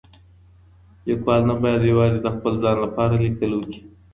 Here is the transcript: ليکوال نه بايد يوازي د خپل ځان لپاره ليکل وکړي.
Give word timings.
ليکوال 1.05 1.41
نه 1.49 1.55
بايد 1.61 1.81
يوازي 1.91 2.19
د 2.21 2.27
خپل 2.35 2.53
ځان 2.63 2.77
لپاره 2.85 3.13
ليکل 3.25 3.51
وکړي. 3.55 3.79